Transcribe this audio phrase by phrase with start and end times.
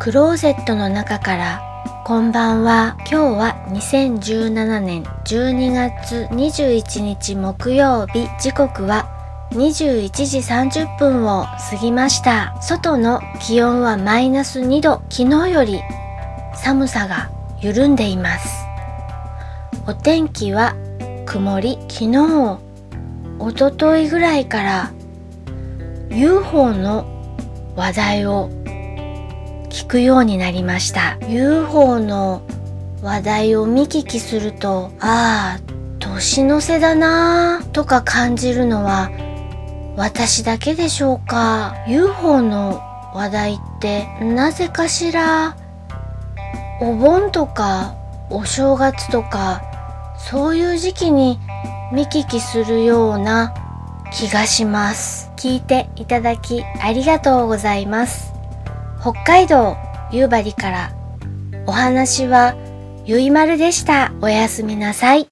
[0.00, 1.60] クローゼットの中から
[2.06, 2.96] こんばんは。
[3.00, 8.26] 今日は2017年12月21日木曜日。
[8.40, 9.10] 時刻は
[9.50, 12.56] 21時30分を過ぎました。
[12.62, 15.02] 外の気温はマイナス2度。
[15.10, 15.82] 昨日より
[16.54, 17.30] 寒さが
[17.60, 18.64] 緩んでいます。
[19.86, 20.74] お天気は
[21.26, 21.78] 曇り。
[21.90, 22.58] 昨日
[23.38, 24.92] おとといぐらいから
[26.08, 27.04] UFO の
[27.76, 28.48] 話題を
[29.80, 31.16] 聞くようになりました。
[31.26, 32.42] UFO の
[33.02, 35.60] 話題を見聞きするとああ
[35.98, 39.10] 年の瀬だなぁとか感じるのは
[39.96, 42.82] 私だけでしょうか？UFO の
[43.14, 45.56] 話題ってなぜかしら
[46.82, 47.94] お盆とか
[48.28, 49.62] お正月とか
[50.18, 51.38] そういう時期に
[51.90, 53.54] 見聞きするような
[54.12, 55.30] 気がします。
[55.36, 58.39] 聞いていただきありがとうございます。
[59.00, 59.76] 北海道
[60.12, 60.92] 夕張から。
[61.66, 62.54] お話は
[63.06, 64.12] ゆいまるでした。
[64.20, 65.29] おやすみなさい。